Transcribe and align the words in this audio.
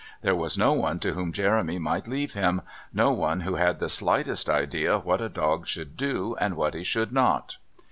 There 0.23 0.33
was 0.35 0.57
no 0.57 0.73
one 0.73 0.97
to 1.01 1.11
whom 1.13 1.31
Jeremy 1.31 1.77
might 1.77 2.07
leave 2.07 2.33
him; 2.33 2.63
no 2.91 3.11
one 3.11 3.41
who 3.41 3.53
had 3.57 3.77
the 3.79 3.87
slightest 3.87 4.49
idea 4.49 4.97
what 4.97 5.21
a 5.21 5.29
dog 5.29 5.67
should 5.67 5.95
do 5.95 6.35
and 6.39 6.55
what 6.57 6.73
he 6.73 6.83
should 6.83 7.11
not. 7.11 7.57